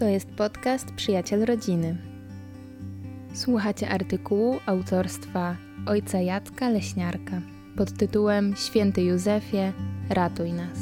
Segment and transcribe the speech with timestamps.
[0.00, 1.96] To jest podcast Przyjaciel Rodziny.
[3.34, 7.42] Słuchacie artykułu autorstwa ojca Jacka Leśniarka
[7.76, 9.72] pod tytułem Święty Józefie,
[10.08, 10.78] ratuj nas.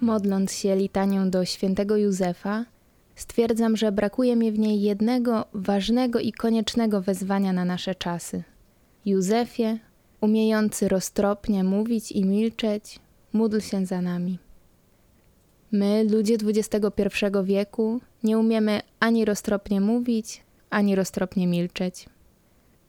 [0.00, 2.64] Modląc się litanią do świętego Józefa,
[3.14, 8.42] stwierdzam, że brakuje mi w niej jednego ważnego i koniecznego wezwania na nasze czasy.
[9.06, 9.78] Józefie,
[10.20, 13.00] umiejący roztropnie mówić i milczeć,
[13.32, 14.38] módl się za nami.
[15.72, 22.06] My, ludzie XXI wieku, nie umiemy ani roztropnie mówić, ani roztropnie milczeć.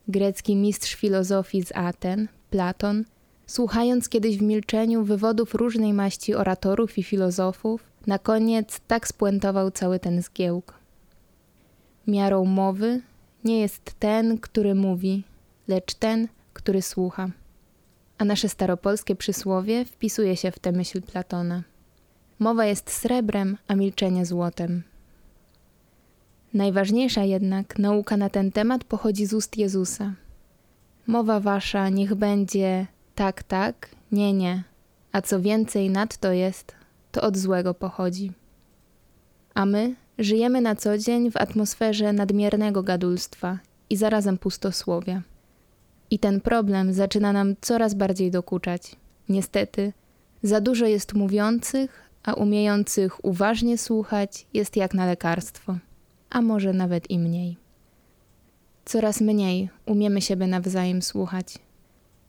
[0.08, 3.05] Grecki mistrz filozofii z Aten, Platon,
[3.48, 9.99] słuchając kiedyś w milczeniu wywodów różnej maści oratorów i filozofów, na koniec tak spuentował cały
[9.99, 10.73] ten zgiełk.
[12.08, 13.02] Miarą mowy
[13.44, 15.23] nie jest ten, który mówi,
[15.68, 17.30] lecz ten, który słucha.
[18.22, 21.64] A nasze staropolskie przysłowie wpisuje się w tę myśl Platona.
[22.40, 24.84] Mowa jest srebrem, a milczenie złotem.
[26.54, 30.13] Najważniejsza jednak nauka na ten temat pochodzi z ust Jezusa.
[31.08, 34.63] Mowa wasza niech będzie tak, tak, nie, nie,
[35.12, 36.76] a co więcej nadto jest,
[37.12, 38.32] to od złego pochodzi.
[39.54, 43.58] A my żyjemy na co dzień w atmosferze nadmiernego gadulstwa
[43.90, 45.22] i zarazem pustosłowia.
[46.12, 48.95] I ten problem zaczyna nam coraz bardziej dokuczać.
[49.29, 49.93] Niestety,
[50.43, 55.77] za dużo jest mówiących, a umiejących uważnie słuchać jest jak na lekarstwo,
[56.29, 57.57] a może nawet i mniej.
[58.85, 61.59] Coraz mniej umiemy siebie nawzajem słuchać.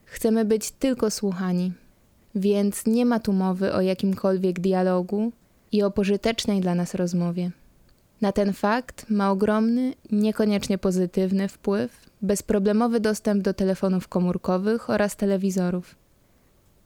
[0.05, 1.73] Chcemy być tylko słuchani,
[2.35, 5.33] więc nie ma tu mowy o jakimkolwiek dialogu
[5.73, 7.51] i o pożytecznej dla nas rozmowie.
[8.23, 15.97] Na ten fakt ma ogromny, niekoniecznie pozytywny wpływ bezproblemowy dostęp do telefonów komórkowych oraz telewizorów.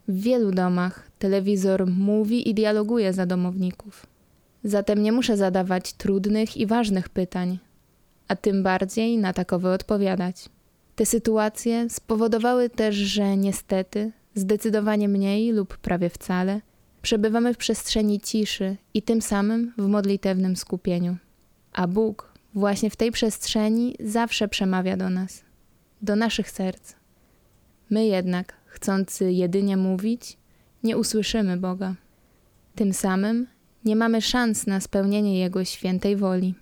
[0.09, 4.07] W wielu domach telewizor mówi i dialoguje za domowników.
[4.64, 7.58] Zatem nie muszę zadawać trudnych i ważnych pytań,
[8.29, 10.48] a tym bardziej na takowe odpowiadać.
[10.95, 16.61] Te sytuacje spowodowały też, że niestety zdecydowanie mniej lub prawie wcale
[17.03, 21.17] przebywamy w przestrzeni ciszy i tym samym w modlitewnym skupieniu.
[21.77, 25.45] A Bóg właśnie w tej przestrzeni zawsze przemawia do nas,
[26.03, 26.95] do naszych serc.
[27.91, 30.36] My jednak, chcący jedynie mówić,
[30.83, 31.95] nie usłyszymy Boga.
[32.75, 33.47] Tym samym
[33.85, 36.55] nie mamy szans na spełnienie Jego świętej woli.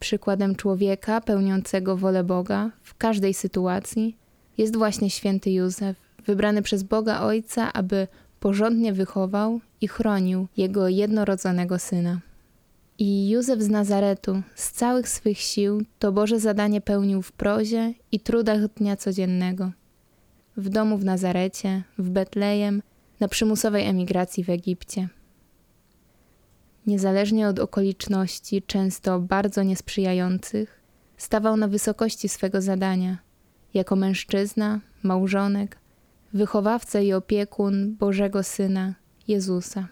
[0.00, 4.16] Przykładem człowieka pełniącego wolę Boga w każdej sytuacji
[4.58, 8.08] jest właśnie święty Józef, wybrany przez Boga Ojca, aby
[8.40, 12.20] porządnie wychował i chronił jego jednorodzonego syna.
[12.98, 18.20] I Józef z Nazaretu z całych swych sił to Boże zadanie pełnił w prozie i
[18.20, 19.70] trudach dnia codziennego.
[20.56, 22.82] W domu w Nazarecie, w Betlejem,
[23.20, 25.08] na przymusowej emigracji w Egipcie.
[26.86, 30.80] Niezależnie od okoliczności, często bardzo niesprzyjających,
[31.16, 33.18] stawał na wysokości swego zadania,
[33.74, 35.78] jako mężczyzna, małżonek,
[36.32, 38.94] wychowawca i opiekun Bożego Syna,
[39.28, 39.88] Jezusa.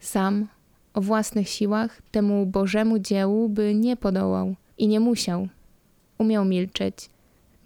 [0.00, 0.48] Sam
[0.96, 5.48] o własnych siłach temu Bożemu dziełu by nie podołał i nie musiał.
[6.18, 7.10] Umiał milczeć,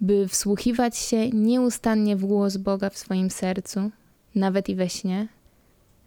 [0.01, 3.91] by wsłuchiwać się nieustannie w głos Boga w swoim sercu,
[4.35, 5.27] nawet i we śnie,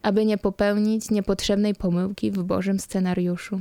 [0.03, 3.61] aby nie popełnić niepotrzebnej pomyłki w Bożym scenariuszu.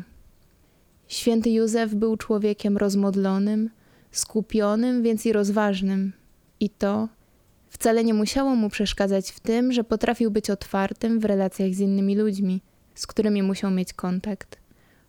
[1.08, 3.70] Święty Józef był człowiekiem rozmodlonym,
[4.12, 6.14] skupionym, więc i rozważnym,
[6.60, 7.08] i to
[7.70, 12.16] wcale nie musiało mu przeszkadzać w tym, że potrafił być otwartym w relacjach z innymi
[12.16, 12.62] ludźmi–
[12.96, 14.58] z którymi musiał mieć kontakt,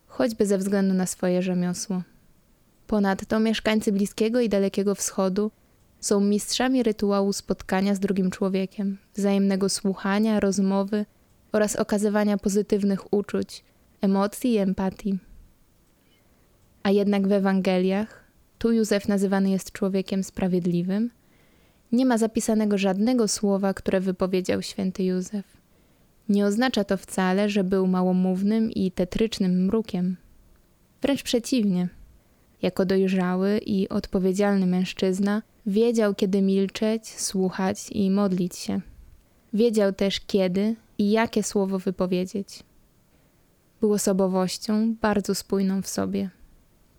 [0.07, 2.03] choćby ze względu na swoje rzemiosło.
[2.87, 5.51] Ponadto mieszkańcy Bliskiego i Dalekiego Wschodu
[6.01, 11.07] są mistrzami rytuału spotkania z drugim człowiekiem, wzajemnego słuchania, rozmowy
[11.53, 13.65] oraz okazywania pozytywnych uczuć,
[14.01, 15.19] emocji i empatii.
[16.83, 18.25] A jednak w Ewangeliach,
[18.59, 21.11] tu Józef nazywany jest człowiekiem sprawiedliwym,
[21.93, 25.64] nie ma zapisanego żadnego słowa, które wypowiedział święty Józef.
[26.29, 30.17] Nie oznacza to wcale, że był małomównym i tetrycznym mrukiem.
[31.03, 31.89] Wręcz przeciwnie.
[32.63, 38.81] Jako dojrzały i odpowiedzialny mężczyzna wiedział, kiedy milczeć, słuchać i modlić się.
[39.53, 42.63] Wiedział też, kiedy i jakie słowo wypowiedzieć.
[43.81, 46.31] Był osobowością bardzo spójną w sobie,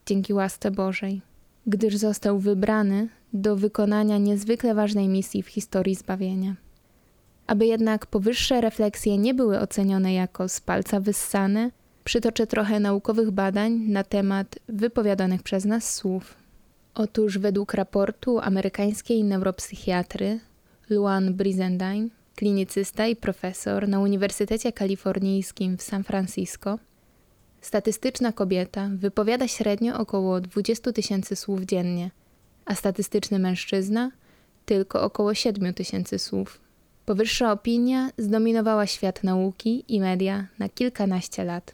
[0.06, 1.22] dzięki łasce Bożej,
[1.68, 6.56] gdyż został wybrany do wykonania niezwykle ważnej misji w historii zbawienia.
[7.48, 11.72] Aby jednak powyższe refleksje nie były ocenione jako z palca wyssane,
[12.04, 16.36] przytoczę trochę naukowych badań na temat wypowiadanych przez nas słów.
[16.96, 20.40] Otóż według raportu amerykańskiej neuropsychiatry
[20.90, 26.80] Luan Brizendine, klinicysta i profesor na Uniwersytecie Kalifornijskim w San Francisco,
[27.62, 32.12] statystyczna kobieta wypowiada średnio około 20 tysięcy słów dziennie,
[32.66, 34.12] a statystyczny mężczyzna
[34.66, 36.65] tylko około 7 tysięcy słów.
[37.06, 41.72] Powyższa opinia zdominowała świat nauki i media na kilkanaście lat.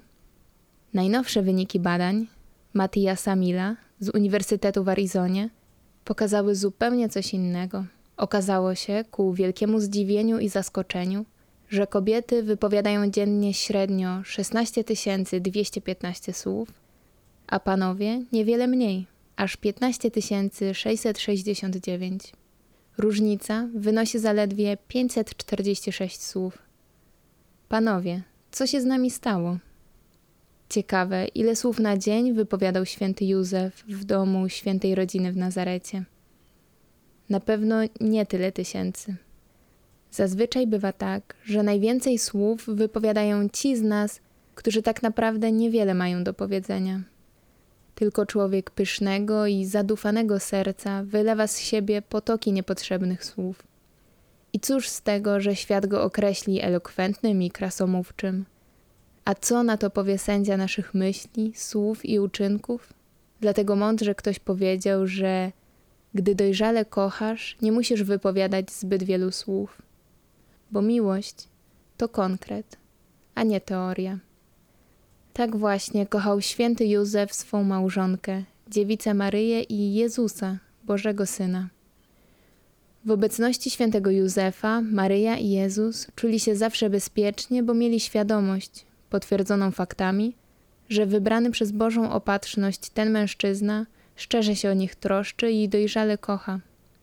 [0.94, 2.28] Najnowsze wyniki badań
[2.74, 5.50] Matiasa Mila z Uniwersytetu w Arizonie
[6.06, 7.86] pokazały zupełnie coś innego.
[8.18, 11.25] Okazało się, ku wielkiemu zdziwieniu i zaskoczeniu,
[11.69, 14.84] że kobiety wypowiadają dziennie średnio 16
[15.42, 16.69] 215 słów,
[17.48, 20.12] a panowie niewiele mniej, aż 15
[20.74, 22.34] 669.
[22.98, 26.58] Różnica wynosi zaledwie 546 słów.
[27.70, 28.22] Panowie,
[28.52, 29.58] co się z nami stało?
[30.70, 36.04] Ciekawe, ile słów na dzień wypowiadał święty Józef w domu świętej rodziny w Nazarecie.
[37.30, 39.16] Na pewno nie tyle tysięcy.
[40.12, 44.20] Zazwyczaj bywa tak, że najwięcej słów wypowiadają ci z nas,
[44.56, 47.02] którzy tak naprawdę niewiele mają do powiedzenia.
[48.01, 53.63] Tylko człowiek pysznego i zadufanego serca wylewa z siebie potoki niepotrzebnych słów.
[54.53, 58.45] I cóż z tego, że świat go określi elokwentnym i krasomówczym?
[59.25, 62.94] A co na to powie sędzia naszych myśli, słów i uczynków?
[63.42, 65.51] Dlatego mądrze ktoś powiedział, że
[66.13, 69.81] gdy dojrzale kochasz, nie musisz wypowiadać zbyt wielu słów,
[70.71, 71.48] bo miłość
[71.98, 72.77] to konkret,
[73.36, 74.31] a nie teoria.
[75.33, 81.69] Tak właśnie kochał święty Józef swą małżonkę, dziewicę Maryję i Jezusa, Bożego Syna.
[83.06, 89.72] W obecności świętego Józefa, Maryja i Jezus czuli się zawsze bezpiecznie, bo mieli świadomość, potwierdzoną
[89.72, 90.36] faktami,
[90.89, 93.86] że wybrany przez Bożą opatrzność ten mężczyzna
[94.16, 96.60] szczerze się o nich troszczy i dojrzale kocha,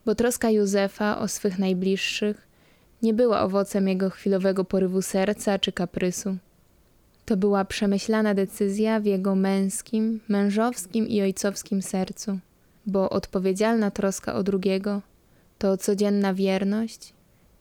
[0.06, 2.48] bo troska Józefa o swych najbliższych
[3.02, 6.36] nie była owocem jego chwilowego porywu serca czy kaprysu.
[7.28, 12.38] To była przemyślana decyzja w jego męskim, mężowskim i ojcowskim sercu,
[12.86, 15.02] bo odpowiedzialna troska o drugiego
[15.58, 17.12] to codzienna wierność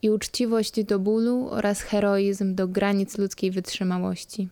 [0.02, 4.48] i uczciwość do bólu oraz heroizm do granic ludzkiej wytrzymałości.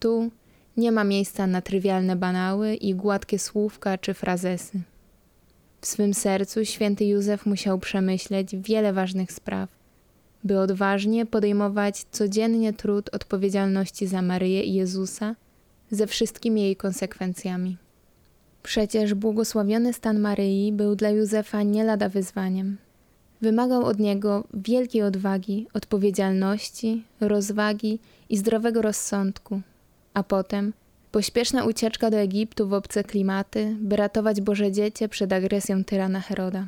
[0.00, 0.30] Tu
[0.76, 4.80] nie ma miejsca na trywialne banały i gładkie słówka czy frazesy.
[5.80, 9.79] W swym sercu święty Józef musiał przemyśleć wiele ważnych spraw,
[10.44, 15.34] by odważnie podejmować codziennie trud odpowiedzialności za Maryję i Jezusa
[15.90, 17.76] ze wszystkimi jej konsekwencjami.
[18.62, 22.76] Przecież błogosławiony stan Maryi był dla Józefa nie lada wyzwaniem.
[23.40, 27.98] Wymagał od niego wielkiej odwagi, odpowiedzialności, rozwagi
[28.28, 29.60] i zdrowego rozsądku,
[30.14, 30.72] a potem
[31.12, 36.66] pośpieszna ucieczka do Egiptu w obce klimaty, by ratować Boże Dziecię przed agresją tyrana Heroda.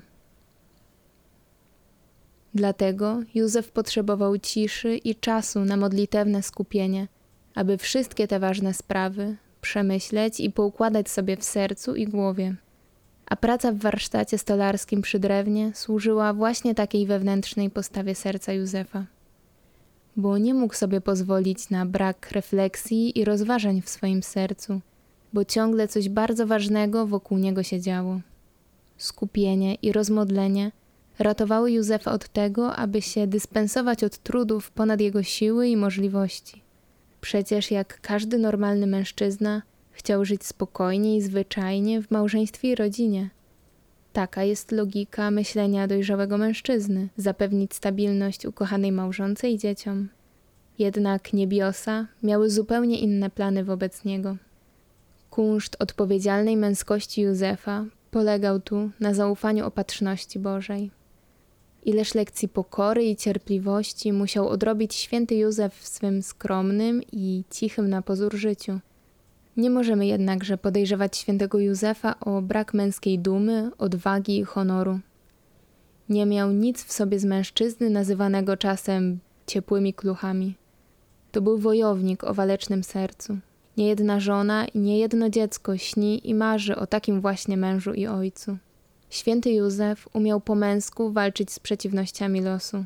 [2.55, 7.09] Dlatego Józef potrzebował ciszy i czasu na modlitewne skupienie,
[7.55, 12.55] aby wszystkie te ważne sprawy przemyśleć i poukładać sobie w sercu i głowie.
[13.27, 19.05] A praca w warsztacie stolarskim przy drewnie służyła właśnie takiej wewnętrznej postawie serca Józefa.
[20.17, 24.81] Bo nie mógł sobie pozwolić na brak refleksji i rozważań w swoim sercu,
[25.33, 28.21] bo ciągle coś bardzo ważnego wokół niego się działo.
[28.97, 30.73] Skupienie i rozmodlenie–
[31.19, 36.63] ratowały Józefa od tego, aby się dyspensować od trudów ponad jego siły i możliwości.
[37.21, 43.31] Przecież jak każdy normalny mężczyzna chciał żyć spokojnie i zwyczajnie w małżeństwie i rodzinie.
[44.13, 50.09] Taka jest logika myślenia dojrzałego mężczyzny zapewnić stabilność ukochanej małżonce i dzieciom.
[50.79, 54.37] Jednak niebiosa miały zupełnie inne plany wobec niego.
[55.31, 60.91] Kunszt odpowiedzialnej męskości Józefa polegał tu na zaufaniu opatrzności Bożej.
[61.85, 68.03] Ileż lekcji pokory i cierpliwości musiał odrobić święty Józef w swym skromnym i cichym na
[68.03, 68.79] pozór życiu.
[69.57, 75.01] Nie możemy jednakże podejrzewać świętego Józefa o brak męskiej dumy, odwagi i honoru.
[76.09, 80.55] Nie miał nic w sobie z mężczyzny nazywanego czasem ciepłymi kluchami.
[81.33, 83.39] To był wojownik o walecznym sercu.
[83.77, 88.57] Niejedna żona i niejedno dziecko śni i marzy o takim właśnie mężu i ojcu.
[89.13, 92.85] Święty Józef umiał po męsku walczyć z przeciwnościami losu.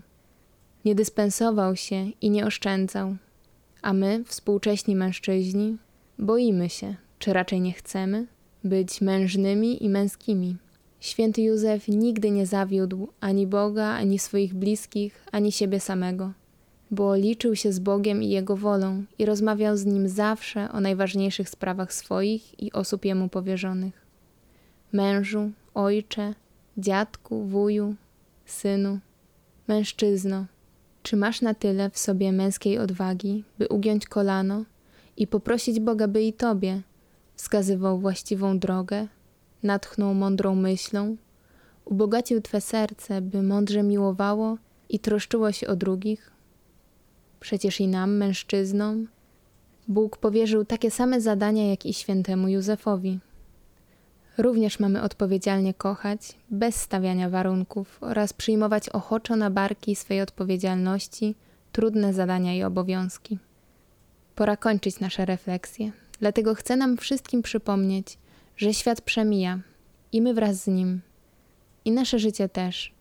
[0.84, 3.16] Nie dyspensował się i nie oszczędzał.
[3.82, 5.76] A my, współcześni mężczyźni,
[6.18, 8.26] boimy się, czy raczej nie chcemy,
[8.64, 10.56] być mężnymi i męskimi.
[11.00, 16.32] Święty Józef nigdy nie zawiódł ani Boga, ani swoich bliskich, ani siebie samego,
[16.90, 21.48] bo liczył się z Bogiem i Jego wolą i rozmawiał z Nim zawsze o najważniejszych
[21.48, 24.06] sprawach swoich i osób Jemu powierzonych.
[24.92, 26.34] Mężu, ojcze,
[26.76, 27.94] dziadku, wuju,
[28.46, 28.98] synu,
[29.68, 30.46] Mężczyzno,
[31.02, 34.64] czy masz na tyle w sobie męskiej odwagi, by ugiąć kolano
[35.16, 36.82] i poprosić Boga, by i tobie
[37.34, 39.06] wskazywał właściwą drogę,
[39.62, 41.16] natchnął mądrą myślą,
[41.84, 46.30] ubogacił twe serce, by mądrze miłowało i troszczyło się o drugich?
[47.40, 49.08] Przecież i nam, mężczyznom,
[49.88, 53.18] Bóg powierzył takie same zadania jak i świętemu Józefowi.
[54.38, 61.34] Również mamy odpowiedzialnie kochać, bez stawiania warunków oraz przyjmować ochoczo na barki swej odpowiedzialności
[61.72, 63.38] trudne zadania i obowiązki.
[64.34, 68.18] Pora kończyć nasze refleksje, dlatego chcę nam wszystkim przypomnieć,
[68.56, 69.60] że świat przemija
[70.12, 71.00] i my wraz z nim,
[71.84, 72.92] i nasze życie też.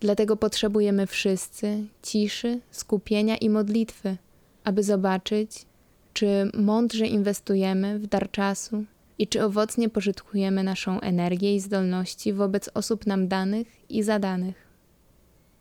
[0.00, 4.16] Dlatego potrzebujemy wszyscy ciszy, skupienia i modlitwy,
[4.64, 5.66] aby zobaczyć,
[6.12, 8.84] czy mądrze inwestujemy w dar czasu
[9.18, 14.68] i czy owocnie pożytkujemy naszą energię i zdolności wobec osób nam danych i zadanych.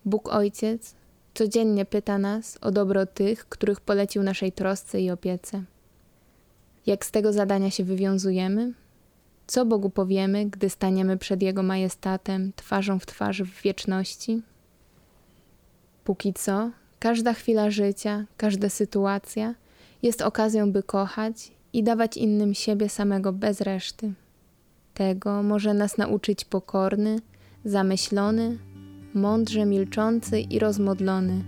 [0.05, 0.95] Bóg Ojciec
[1.33, 5.63] codziennie pyta nas o dobro tych, których polecił naszej trosce i opiece.
[6.85, 8.73] Jak z tego zadania się wywiązujemy?
[9.47, 14.41] Co Bogu powiemy, gdy staniemy przed Jego majestatem, twarzą w twarz w wieczności?
[16.03, 19.55] Póki co, każda chwila życia, każda sytuacja
[20.03, 24.13] jest okazją, by kochać i dawać innym siebie samego bez reszty.
[24.93, 27.19] Tego może nas nauczyć pokorny,
[27.65, 28.57] zamyślony,
[29.13, 31.43] mądrze milczący i rozmodlony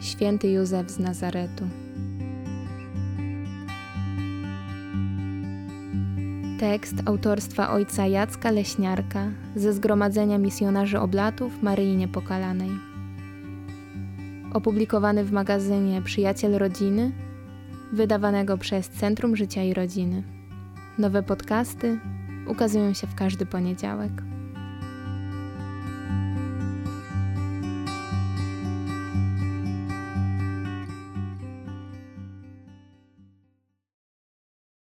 [0.00, 1.64] święty Józef z Nazaretu.
[6.60, 12.70] Tekst autorstwa ojca Jacka Leśniarka ze Zgromadzenia Misjonarzy Oblatów Maryi Niepokalanej.
[14.52, 17.12] Opublikowany w magazynie Przyjaciel Rodziny,
[17.92, 20.22] wydawanego przez Centrum Życia i Rodziny.
[20.98, 21.98] Nowe podcasty
[22.46, 24.12] ukazują się w każdy poniedziałek.